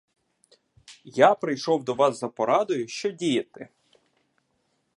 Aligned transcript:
Я 1.03 1.35
прийшов 1.35 1.83
до 1.83 1.93
вас 1.93 2.19
за 2.19 2.27
порадою, 2.27 2.87
що 2.87 3.11
діяти. 3.11 3.69